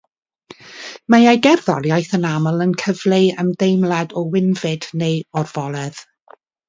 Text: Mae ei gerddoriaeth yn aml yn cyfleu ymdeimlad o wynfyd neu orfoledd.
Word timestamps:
Mae 1.13 1.25
ei 1.31 1.41
gerddoriaeth 1.47 2.15
yn 2.19 2.25
aml 2.29 2.65
yn 2.65 2.71
cyfleu 2.85 3.29
ymdeimlad 3.45 4.17
o 4.23 4.25
wynfyd 4.37 4.89
neu 5.03 5.21
orfoledd. 5.43 6.03